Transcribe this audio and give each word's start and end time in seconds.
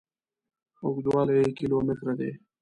اوږدوالي 0.83 1.33
یې 1.41 1.49
کیلو 1.57 1.77
متره 1.87 2.13
دي. 2.19 2.31